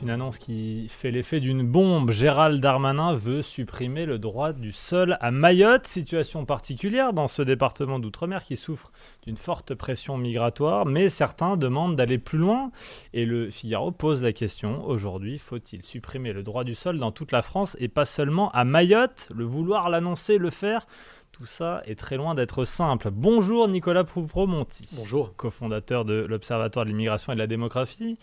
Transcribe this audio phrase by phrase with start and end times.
[0.00, 2.10] C'est une annonce qui fait l'effet d'une bombe.
[2.10, 7.98] Gérald Darmanin veut supprimer le droit du sol à Mayotte, situation particulière dans ce département
[7.98, 8.92] d'outre-mer qui souffre
[9.24, 12.70] d'une forte pression migratoire, mais certains demandent d'aller plus loin.
[13.12, 17.30] Et le Figaro pose la question, aujourd'hui, faut-il supprimer le droit du sol dans toute
[17.30, 19.28] la France et pas seulement à Mayotte?
[19.34, 20.86] Le vouloir, l'annoncer, le faire
[21.32, 23.10] tout ça est très loin d'être simple.
[23.12, 24.88] Bonjour Nicolas Prouvromonti.
[24.94, 25.34] Bonjour.
[25.36, 28.18] Co-fondateur de l'Observatoire de l'immigration et de la démographie.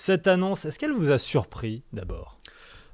[0.00, 2.38] Cette annonce, est-ce qu'elle vous a surpris d'abord?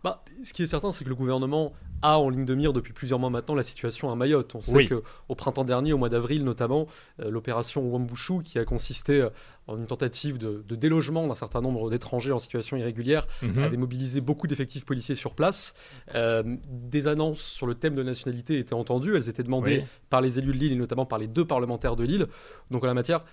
[0.03, 2.95] Bah, ce qui est certain, c'est que le gouvernement a en ligne de mire depuis
[2.95, 4.55] plusieurs mois maintenant la situation à Mayotte.
[4.55, 4.89] On sait Oui.
[4.89, 6.87] qu'au printemps dernier, au mois d'avril notamment,
[7.21, 9.29] euh, l'opération Wambushu, qui a consisté euh,
[9.67, 13.59] en une tentative de, de délogement d'un certain nombre d'étrangers en situation irrégulière, Mhm.
[13.65, 15.75] a démobilisé beaucoup d'effectifs policiers sur place.
[16.15, 19.15] Euh, des annonces sur le thème de la nationalité étaient entendues.
[19.15, 19.85] Elles étaient demandées Oui.
[20.09, 22.27] par les élus de Lille et notamment par les deux parlementaires de Lille.
[22.71, 23.25] Donc en la matière,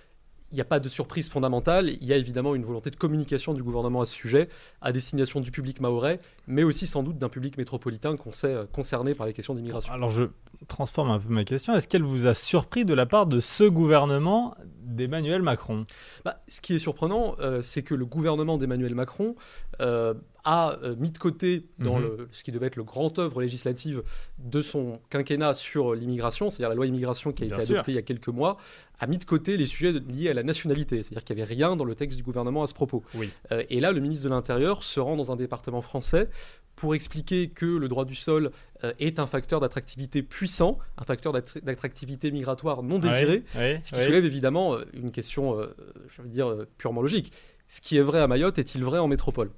[0.52, 1.88] il n'y a pas de surprise fondamentale.
[1.88, 4.48] Il y a évidemment une volonté de communication du gouvernement à ce sujet,
[4.80, 8.64] à destination du public mahorais, mais aussi sans doute d'un public métropolitain qu'on sait euh,
[8.70, 9.92] concerné par les questions d'immigration.
[9.92, 10.24] Alors je
[10.68, 11.74] transforme un peu ma question.
[11.74, 15.84] Est-ce qu'elle vous a surpris de la part de ce gouvernement d'Emmanuel Macron?
[16.24, 19.34] Bah, ce qui est surprenant, euh, c'est que le gouvernement d'Emmanuel Macron
[19.80, 20.14] euh,
[20.44, 22.02] a euh, mis de côté dans Mhm.
[22.02, 24.02] le, ce qui devait être le grand œuvre législative
[24.38, 27.74] de son quinquennat sur l'immigration, c'est-à-dire la loi immigration qui a Bien été sûr.
[27.76, 28.56] adoptée il y a quelques mois,
[28.98, 31.76] a mis de côté les sujets liés à la nationalité, c'est-à-dire qu'il n'y avait rien
[31.76, 33.04] dans le texte du gouvernement à ce propos.
[33.14, 33.30] Oui.
[33.52, 36.28] Euh, et là, le ministre de l'Intérieur se rend dans un département français
[36.74, 38.50] pour expliquer que le droit du sol
[38.82, 43.80] euh, est un facteur d'attractivité puissant, un facteur d'attra- d'attractivité migratoire non désiré, Oui, oui,
[43.84, 45.66] ce qui soulève évidemment une question, euh,
[46.08, 47.32] je veux dire, purement logique.
[47.68, 49.50] Ce qui est vrai à Mayotte est-il vrai en métropole?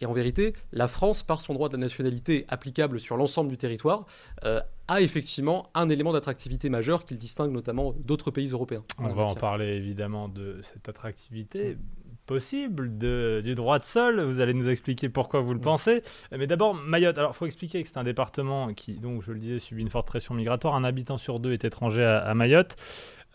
[0.00, 3.56] Et en vérité, la France, par son droit de la nationalité applicable sur l'ensemble du
[3.56, 4.06] territoire,
[4.44, 8.82] euh, a effectivement un élément d'attractivité majeur qui le distingue notamment d'autres pays européens.
[8.98, 11.76] On va en parler évidemment de cette attractivité
[12.26, 14.20] possible de, du droit de sol.
[14.20, 15.62] Vous allez nous expliquer pourquoi vous le Mm.
[15.62, 16.02] pensez.
[16.30, 17.18] Mais d'abord, Mayotte.
[17.18, 19.90] Alors, il faut expliquer que c'est un département qui, donc, je le disais, subit une
[19.90, 20.74] forte pression migratoire.
[20.76, 22.76] Un habitant sur deux est étranger à, à Mayotte.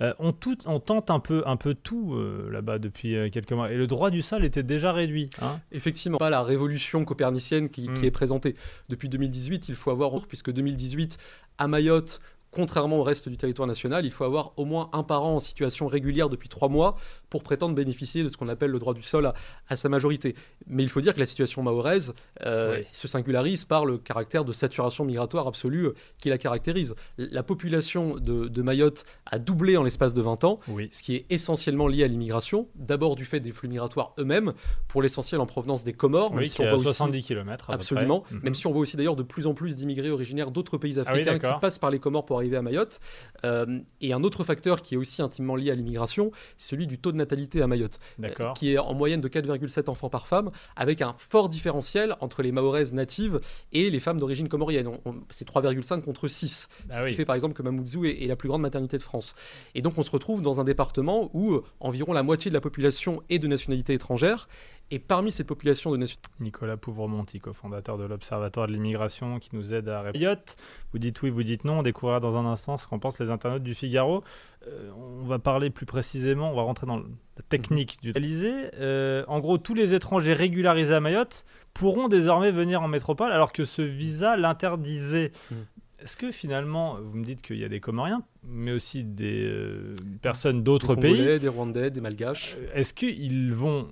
[0.02, 3.54] Euh, on, tout- on tente un peu, un peu tout euh, là-bas depuis euh, quelques
[3.54, 3.72] mois.
[3.72, 5.30] Et le droit du sol était déjà réduit.
[5.42, 5.60] hein.
[5.72, 7.94] Effectivement, pas la révolution copernicienne qui, Mm.
[7.94, 8.56] qui est présentée
[8.90, 9.70] depuis 2018.
[9.70, 11.18] Il faut avoir, puisque 2018,
[11.58, 12.20] à Mayotte,
[12.56, 15.88] contrairement au reste du territoire national, il faut avoir au moins un parent en situation
[15.88, 16.96] régulière depuis trois mois
[17.30, 19.34] pour prétendre bénéficier de ce qu'on appelle le droit du sol à,
[19.68, 20.36] à sa majorité.
[20.68, 22.14] Mais il faut dire que la situation mahoraise
[22.46, 22.86] euh, Oui.
[22.94, 26.96] se singularise par le caractère de saturation migratoire absolue euh, qui la caractérise.
[27.18, 30.88] La population de, de Mayotte a doublé en l'espace de 20 ans, Oui.
[30.94, 34.54] ce qui est essentiellement lié à l'immigration, d'abord du fait des flux migratoires eux-mêmes,
[34.88, 37.24] pour l'essentiel en provenance des Comores, même Oui, si qui on voit à aussi- 70
[37.26, 37.70] km.
[37.70, 38.40] Absolument, Mhm.
[38.44, 41.02] même si on voit aussi d'ailleurs de plus en plus d'immigrés originaires d'autres pays Ah
[41.02, 43.00] africains qui passent par les Comores pour arriver à Mayotte.
[43.44, 46.98] Euh, et un autre facteur qui est aussi intimement lié à l'immigration, c'est celui du
[46.98, 50.52] taux de natalité à Mayotte, euh, qui est en moyenne de 4,7 enfants par femme,
[50.76, 53.40] avec un fort différentiel entre les Mahoraises natives
[53.72, 54.90] et les femmes d'origine comorienne.
[55.30, 56.70] C'est 3,5 contre 6.
[56.90, 57.12] C'est Ah ce oui.
[57.12, 59.36] qui fait par exemple que Mamoudzou est, est la plus grande maternité de France.
[59.76, 62.62] Et donc on se retrouve dans un département où euh, environ la moitié de la
[62.62, 64.48] population est de nationalité étrangère.
[64.92, 69.74] Et parmi cette population de nationalité Nicolas Pouvremonti, cofondateur de l'Observatoire de l'immigration, qui nous
[69.74, 70.24] aide à répondre.
[70.24, 70.58] Mayotte,
[70.94, 71.80] vous dites oui, vous dites non.
[71.80, 74.24] On découvrira dans un instant ce qu'en pensent les internautes du Figaro.
[74.68, 77.04] Euh, on va parler plus précisément, on va rentrer dans la
[77.50, 78.52] technique du réalisé.
[78.76, 83.54] Euh, en gros, tous les étrangers régularisés à Mayotte pourront désormais venir en métropole, alors
[83.54, 85.32] que ce visa l'interdisait.
[85.50, 85.58] Mhm.
[86.00, 89.96] Est-ce que finalement, vous me dites qu'il y a des Comoriens, mais aussi des euh,
[90.22, 92.56] personnes d'autres des pays, Congolais, des Rwandais, des Malgaches.
[92.60, 93.88] euh, Est-ce qu'ils vont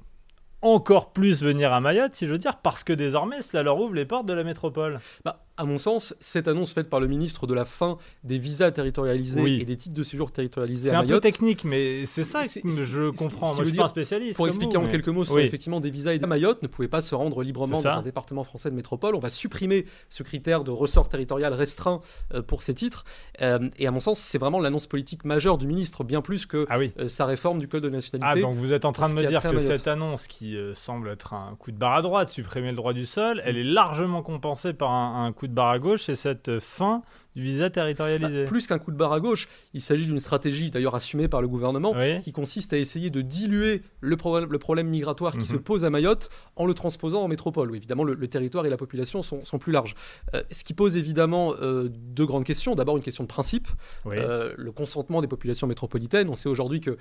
[0.63, 3.93] encore plus venir à Mayotte, si je veux dire, parce que désormais, cela leur ouvre
[3.93, 4.99] les portes de la métropole.
[5.25, 8.71] Bah, à mon sens, cette annonce faite par le ministre de la fin des visas
[8.71, 9.59] territorialisés Oui.
[9.61, 12.43] et des titres de séjour territorialisés C'est à un peu Mayotte, technique, mais c'est ça
[12.43, 13.45] C'est- que ce- je ce qui- comprends.
[13.47, 14.35] ce qui Moi, je suis pas un spécialiste.
[14.35, 15.43] pour expliquer vous, en mais- quelques mots, ce sont Oui.
[15.43, 18.01] effectivement des visas et à Mayotte ne pouvaient pas se rendre librement C'est dans un
[18.01, 19.15] département français de métropole.
[19.15, 22.01] On va supprimer ce critère de ressort territorial restreint
[22.33, 23.03] euh, pour ces titres.
[23.41, 26.65] Euh, et à mon sens, c'est vraiment l'annonce politique majeure du ministre, bien plus que
[26.69, 26.91] Ah oui.
[26.99, 28.41] euh, sa réforme du code de la Ah, nationalité.
[28.41, 29.61] donc vous êtes en train de ce me dire que Mayotte.
[29.61, 33.05] cette annonce, qui semble être un coup de barre à droite, supprimer le droit du
[33.05, 36.59] sol, elle est largement compensée par un, un coup de barre à gauche, et cette
[36.59, 37.01] fin
[37.35, 38.45] du visa Bah, territorialisé.
[38.45, 41.47] plus qu'un coup de barre à gauche, il s'agit d'une stratégie d'ailleurs assumée par le
[41.47, 42.21] gouvernement Oui.
[42.21, 45.45] qui consiste à essayer de diluer le, problème- le problème migratoire qui Mhm.
[45.45, 48.69] se pose à Mayotte en le transposant en métropole, où évidemment le, le territoire et
[48.69, 49.95] la population sont, sont plus larges.
[50.35, 52.75] Euh, ce qui pose évidemment euh, deux grandes questions.
[52.75, 53.67] D'abord une question de principe,
[54.05, 54.15] Oui.
[54.19, 56.29] euh, le consentement des populations métropolitaines.
[56.29, 56.97] On sait aujourd'hui que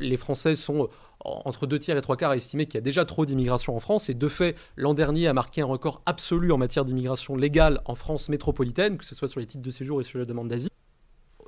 [0.00, 0.88] les Français sont
[1.44, 3.80] entre deux tiers et trois quarts a estimé qu'il y a déjà trop d'immigration en
[3.80, 4.08] France.
[4.08, 7.94] Et de fait, l'an dernier a marqué un record absolu en matière d'immigration légale en
[7.94, 10.70] France métropolitaine, que ce soit sur les titres de séjour et sur les demandes d'asile.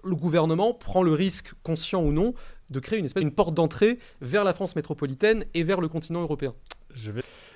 [0.02, 2.34] Le gouvernement prend le risque, conscient ou non,
[2.70, 6.22] de créer une espèce une porte d'entrée vers la France métropolitaine et vers le continent
[6.22, 6.54] européen.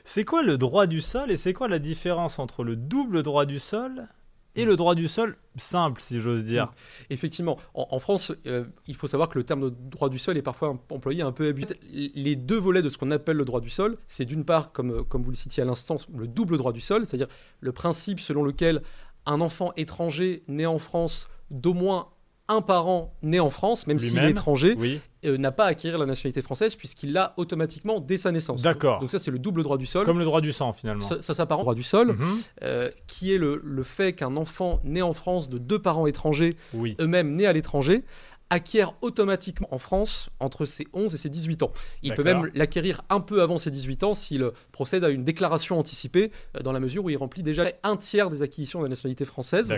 [0.05, 3.47] C'est quoi le droit du sol et c'est quoi la différence entre le double droit
[3.47, 4.09] du sol
[4.57, 6.73] et le droit du sol simple, si j'ose dire.
[7.11, 10.43] Effectivement, en, France, euh, il faut savoir que le terme de droit du sol est
[10.43, 11.77] parfois employé un peu abusé.
[11.93, 15.05] Les deux volets de ce qu'on appelle le droit du sol, c'est d'une part, comme,
[15.05, 17.29] comme vous le citiez à l'instant, le double droit du sol, c'est-à-dire
[17.61, 18.83] le principe selon lequel
[19.27, 22.09] un enfant étranger né en France d'au moins
[22.49, 25.01] un parent né en France, même s'il est étranger, Oui.
[25.25, 28.61] euh, n'a pas à acquérir la nationalité française puisqu'il l'a automatiquement dès sa naissance.
[28.61, 29.01] D'accord.
[29.01, 30.05] Donc ça, c'est le double droit du sol.
[30.05, 31.01] Comme le droit du sang, finalement.
[31.05, 32.39] Ça, ça s'apparente au droit du sol, Mhm.
[32.63, 36.57] euh, qui est le, le fait qu'un enfant né en France de deux parents étrangers,
[36.75, 36.97] Oui.
[37.01, 38.05] eux-mêmes nés à l'étranger,
[38.51, 41.73] acquiert automatiquement en France entre ses 11 et ses 18 ans.
[42.03, 45.79] Il peut même l'acquérir un peu avant ses 18 ans s'il procède à une déclaration
[45.79, 48.91] anticipée, euh, dans la mesure où il remplit déjà un tiers des acquisitions de la
[48.91, 49.71] nationalité française.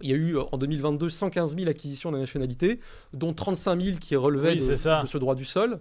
[0.00, 2.80] Il y a eu euh, en 2022 115 000 acquisitions de la nationalité,
[3.12, 5.80] dont 35 000 qui relevaient Oui, de, ce droit du sol.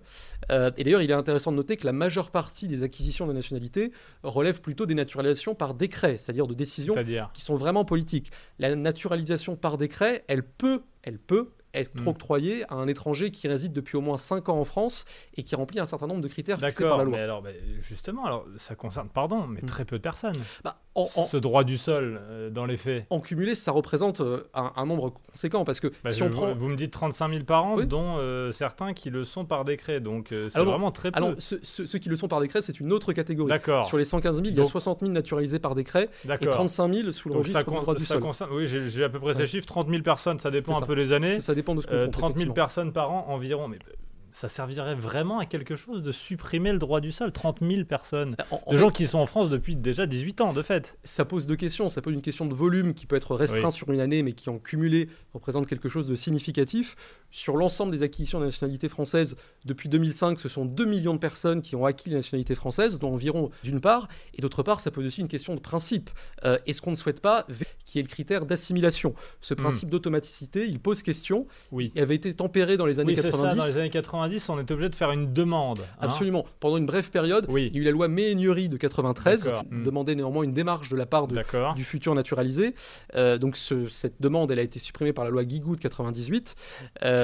[0.52, 3.32] Euh, et d'ailleurs, il est intéressant de noter que la majeure partie des acquisitions de
[3.32, 3.92] la nationalité
[4.24, 6.96] relève plutôt des naturalisations par décret, c'est-à-dire de décisions
[7.34, 8.32] qui sont vraiment politiques.
[8.60, 12.08] La naturalisation par décret, elle peut, elle peut être Hmm.
[12.08, 15.06] octroyée à un étranger qui réside depuis au moins 5 ans en France
[15.38, 17.18] et qui remplit un certain nombre de critères fixés par la loi.
[17.18, 17.44] mais alors,
[17.82, 19.66] justement, alors, ça concerne, pardon, mais Mm.
[19.66, 20.36] très peu de personnes.
[20.64, 23.06] Bah, en, en- Ce droit du sol, euh, dans les faits.
[23.10, 26.30] en cumulé, ça représente euh, un, un nombre conséquent parce que Bah, si je- on
[26.30, 27.88] prend Vous me dites 35 000 par an, Oui.
[27.88, 30.00] dont euh, certains qui le sont par décret.
[30.00, 31.18] Donc, c'est vraiment très peu.
[31.18, 31.58] Alors, ceux,
[32.00, 33.50] qui le sont par décret, c'est une autre catégorie.
[33.50, 36.28] D'accord, Sur les 115 000, il y a Donc- 60 000 naturalisés par décret et
[36.28, 36.54] d'accord.
[36.54, 38.22] 35 000 sous le registre du droit du ça sol.
[38.22, 38.52] concerne.
[38.54, 39.48] Oui, j'ai à peu près ces Ouais.
[39.48, 39.66] chiffres.
[39.66, 41.30] 30 000 personnes, ça dépend un peu les années.
[41.30, 42.54] Ça, ça dépend de ce qu'on Euh, compte, 30 000 effectivement.
[42.54, 43.68] personnes par an environ.
[43.68, 43.94] Mais euh,
[44.32, 48.36] ça servirait vraiment à quelque chose de supprimer le droit du sol 30 000 personnes.
[48.52, 50.98] En- en De fait, gens qui sont en France depuis déjà 18 ans, de fait.
[51.04, 51.90] ça pose deux questions.
[51.90, 53.72] Ça pose une question de volume qui peut être restreint Oui.
[53.72, 56.96] sur une année, mais qui en cumulé représente quelque chose de significatif.
[57.36, 59.36] Sur l'ensemble des acquisitions de la nationalité française,
[59.66, 63.12] depuis 2005, ce sont 2 millions de personnes qui ont acquis la nationalité française, dont
[63.12, 64.08] environ d'une part.
[64.36, 66.12] Et d'autre part, ça pose aussi une question de principe.
[66.46, 67.48] Euh, Est-ce qu'on ne souhaite pas
[67.86, 69.16] qui est le critère d'assimilation?
[69.42, 71.48] Ce principe d'automaticité, il pose question.
[71.72, 71.92] Oui.
[71.96, 73.32] Il avait été tempéré dans les années Oui, c'est ça.
[73.32, 73.58] 90.
[73.58, 75.80] Dans les années 90, on était obligé de faire une demande.
[75.80, 75.98] hein.
[76.02, 76.46] Absolument.
[76.60, 77.72] Pendant une brève période, Oui.
[77.74, 79.62] il y a eu la loi Méhaignerie de 93, D'accord.
[79.64, 79.84] qui Hmm.
[79.84, 81.36] demandait néanmoins une démarche de la part de,
[81.76, 82.76] du futur naturalisé.
[83.16, 86.54] Euh, donc ce- cette demande, elle a été supprimée par la loi Guigou de 98.
[87.02, 87.23] Euh,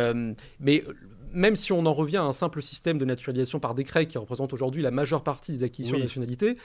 [0.60, 0.84] mais
[1.32, 4.52] même si on en revient à un simple système de naturalisation par décret qui représente
[4.54, 6.02] aujourd'hui la majeure partie des acquisitions Oui.
[6.02, 6.58] de nationalité,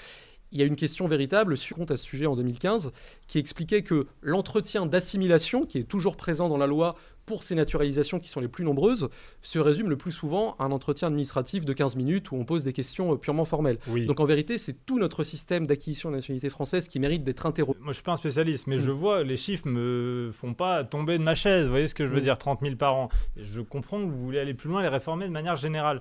[0.55, 2.93] il y a une question véritable sur compte à ce sujet en 2015
[3.27, 6.95] qui expliquait que l'entretien d'assimilation, qui est toujours présent dans la loi
[7.27, 9.09] pour ces naturalisations qui sont les plus nombreuses,
[9.43, 12.65] se résume le plus souvent à un entretien administratif de 15 minutes où on pose
[12.65, 13.79] des questions euh, purement formelles.
[13.89, 14.05] Oui.
[14.07, 17.79] Donc en vérité, c'est tout notre système d'acquisition de nationalité française qui mérite d'être interrogé.
[17.81, 18.81] Moi, je suis pas un spécialiste, mais Mm.
[18.81, 21.65] je vois les chiffres me font pas tomber de ma chaise.
[21.65, 22.25] Vous voyez ce que je veux Mm.
[22.25, 23.09] dire 30 000 par an.
[23.37, 26.01] Je comprends que vous voulez aller plus loin et les réformer de manière générale.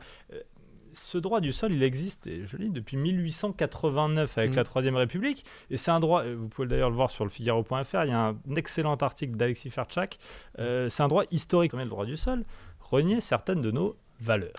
[0.96, 4.56] Ce droit du sol, il existe, et je lis, depuis 1889 avec Mm.
[4.56, 5.46] la Troisième République.
[5.70, 8.14] Et c'est un droit, euh, vous pouvez d'ailleurs le voir sur le Figaro.fr, il y
[8.14, 10.18] a un excellent article d'Alexis Ferchak.
[10.60, 12.44] Euh, c'est un droit historique, le droit du sol
[12.80, 14.54] renier certaines de nos valeurs.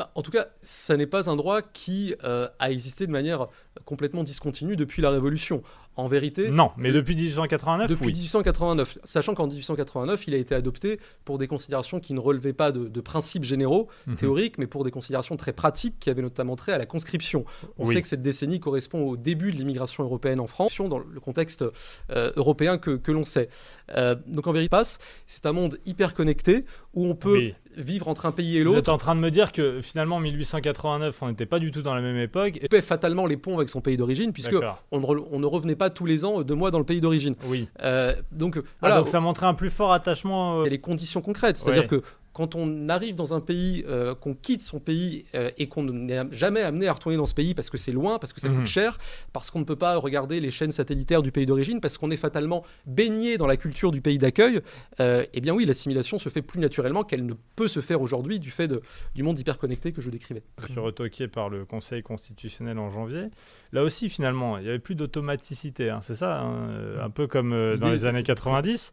[0.00, 3.44] Bah, en tout cas, ça n'est pas un droit qui euh, a existé de manière
[3.84, 5.62] complètement discontinue depuis la Révolution.
[5.96, 8.12] En vérité, Non, mais depuis 1889, depuis oui.
[8.12, 12.72] 1889, sachant qu'en 1889, il a été adopté pour des considérations qui ne relevaient pas
[12.72, 14.16] de, de principes généraux, Mhm.
[14.16, 17.44] théoriques, mais pour des considérations très pratiques qui avaient notamment trait à la conscription.
[17.76, 17.94] On Oui.
[17.94, 21.64] sait que cette décennie correspond au début de l'immigration européenne en France, dans le contexte
[22.10, 23.50] euh, européen que, que l'on sait.
[23.94, 24.78] Euh, donc en vérité,
[25.26, 26.64] c'est un monde hyper connecté
[26.94, 27.54] où on peut Oui.
[27.76, 30.16] vivre entre un pays et Vous êtes l'autre, en train de me dire que finalement,
[30.16, 32.58] en 1889, on n'était pas du tout dans la même époque.
[32.62, 32.68] Et...
[32.68, 34.54] fait fatalement les ponts avec son pays d'origine, puisque
[34.92, 37.00] on ne, re- on ne revenait pas tous les ans deux mois dans le pays
[37.00, 37.34] d'origine.
[37.46, 37.68] Oui.
[37.82, 40.60] Euh, donc Ah, donc ça montrait un plus fort attachement.
[40.60, 41.56] euh, a les conditions concrètes.
[41.56, 42.02] C'est-à-dire que
[42.40, 46.22] quand on arrive dans un pays, euh, qu'on quitte son pays euh, et qu'on n'est
[46.32, 48.56] jamais amené à retourner dans ce pays parce que c'est loin, parce que ça Mhm.
[48.56, 48.96] coûte cher,
[49.34, 52.16] parce qu'on ne peut pas regarder les chaînes satellitaires du pays d'origine, parce qu'on est
[52.16, 54.60] fatalement baigné dans la culture du pays d'accueil,
[55.00, 58.38] euh, eh bien oui, l'assimilation se fait plus naturellement qu'elle ne peut se faire aujourd'hui
[58.38, 58.80] du fait de-
[59.14, 60.42] du monde hyper-connecté que je décrivais.
[60.64, 63.24] Suis retoqué par le Conseil constitutionnel en janvier.
[63.72, 65.90] Là aussi, finalement, il n'y avait plus d'automaticité.
[65.90, 68.92] hein, c'est ça, hein, euh, un peu comme dans les années 90.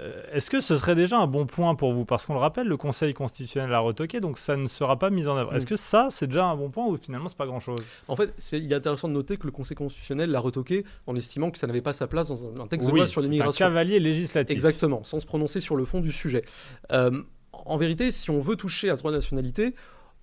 [0.00, 2.04] Euh, Est-ce que ce serait déjà un bon point pour vous?
[2.04, 5.26] Parce qu'on le rappelle, le Conseil constitutionnel a retoqué, donc ça ne sera pas mis
[5.26, 5.54] en œuvre.
[5.54, 5.68] Est-ce Mm.
[5.68, 7.80] que ça, c'est déjà un bon point ou finalement, c'est pas grand-chose?
[8.08, 11.14] En fait, c'est- il est intéressant de noter que le Conseil constitutionnel l'a retoqué en
[11.16, 13.26] estimant que ça n'avait pas sa place dans un, un texte de loi sur c'est
[13.26, 13.66] un l'immigration.
[13.66, 14.54] cavalier législatif.
[14.54, 16.42] Exactement, sans se prononcer sur le fond du sujet.
[16.92, 19.74] Euh, en vérité, si on veut toucher à ce droit de nationalité,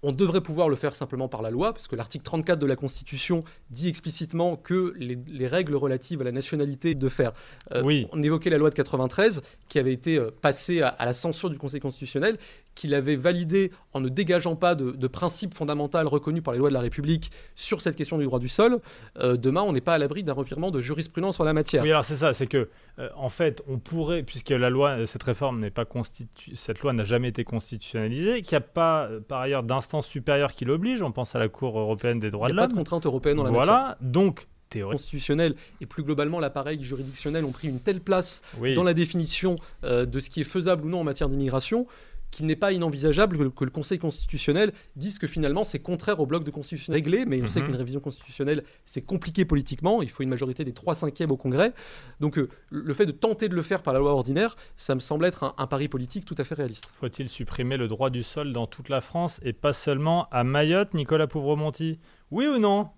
[0.04, 2.76] on devrait pouvoir le faire simplement par la loi, parce que l'article 34 de la
[2.76, 7.34] Constitution dit explicitement que les, règles relatives à la nationalité de faire.
[7.72, 8.08] Euh, oui.
[8.12, 11.58] On évoquait la loi de 93, qui avait été euh, passée à, la censure du
[11.58, 12.38] Conseil constitutionnel,
[12.78, 16.74] qu'il avait validée en ne dégageant pas de, principes fondamentaux reconnus par les lois de
[16.74, 18.80] la République sur cette question du droit du sol.
[19.20, 21.84] Euh, demain, on n'est pas à l'abri d'un revirement de jurisprudence en la matière.
[21.84, 22.70] Oui, alors c'est ça, c'est que,
[23.16, 26.56] en fait, on pourrait, puisque la loi, cette réforme n'est pas constitu...
[26.56, 30.66] cette loi n'a jamais été constitutionnalisée, qu'il n'y a pas, par ailleurs, d'instance supérieure qui
[30.66, 31.02] l'oblige.
[31.02, 32.58] On pense à la Cour européenne des droits de l'homme.
[32.58, 33.66] Il n'y a pas de contrainte européenne dans la voilà.
[33.68, 38.42] Voilà, donc théorie constitutionnelle et plus globalement l'appareil juridictionnel ont pris une telle place
[38.76, 41.88] dans la définition euh, de ce qui est faisable ou non en matière d'immigration
[42.32, 46.44] qu'il n'est pas inenvisageable que, le Conseil constitutionnel dise que finalement c'est contraire au bloc
[46.44, 47.68] de constitution réglé, mais on sait mhm.
[47.68, 51.74] qu'une révision constitutionnelle c'est compliqué politiquement, il faut une majorité des 3 cinquièmes au Congrès.
[52.20, 55.00] Donc euh, le fait de tenter de le faire par la loi ordinaire, ça me
[55.00, 56.92] semble être un, pari politique tout à fait réaliste.
[57.00, 60.94] Faut-il supprimer le droit du sol dans toute la France et pas seulement à Mayotte,
[60.94, 62.00] Nicolas Pouvremonti
[62.32, 62.90] Oui ou non?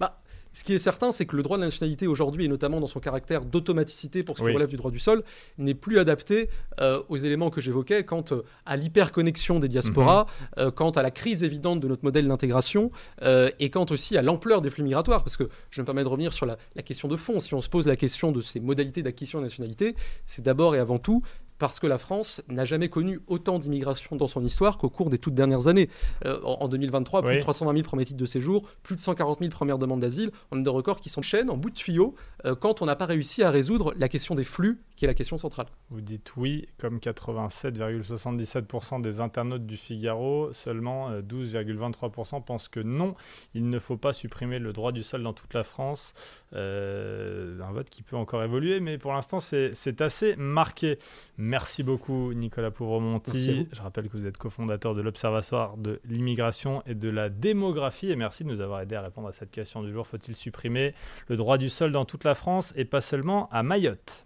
[0.00, 0.16] Bah,
[0.56, 2.86] ce qui est certain, c'est que le droit de la nationalité aujourd'hui, et notamment dans
[2.86, 5.22] son caractère d'automaticité pour ce qui relève du droit du sol,
[5.58, 6.48] n'est plus adapté
[6.80, 10.46] euh, aux éléments que j'évoquais quant euh, à l'hyperconnexion des diasporas, mhm.
[10.56, 14.62] euh, quant à la crise évidente de notre modèle d'intégration, et quant aussi à l'ampleur
[14.62, 15.24] des flux migratoires.
[15.24, 17.38] Parce que je me permets de revenir sur la, la, question de fond.
[17.38, 19.94] Si on se pose la question de ces modalités d'acquisition de nationalité,
[20.26, 21.22] c'est d'abord et avant tout
[21.58, 25.18] parce que la France n'a jamais connu autant d'immigration dans son histoire qu'au cours des
[25.18, 25.88] toutes dernières années.
[26.24, 29.50] Euh, en 2023, plus de 320 000 premiers titres de séjour, plus de 140 000
[29.50, 30.30] premières demandes d'asile.
[30.50, 32.96] On a des records qui sont chaînes en bout de tuyau euh, quand on n'a
[32.96, 35.66] pas réussi à résoudre la question des flux, qui est la question centrale.
[35.90, 43.14] Vous dites oui, comme 87,77% des internautes du Figaro, seulement 12,23% euh, pensent que non,
[43.54, 46.14] il ne faut pas supprimer le droit du sol dans toute la France.
[46.52, 50.98] un vote qui peut encore évoluer, mais pour l'instant c'est assez marqué.
[51.46, 53.68] Merci beaucoup Nicolas Pouvremonti.
[53.70, 58.16] Je rappelle que vous êtes cofondateur de l'Observatoire de l'immigration et de la démographie et
[58.16, 60.08] merci de nous avoir aidé à répondre à cette question du jour.
[60.08, 60.92] Faut-il supprimer
[61.28, 64.25] le droit du sol dans toute la France et pas seulement à Mayotte?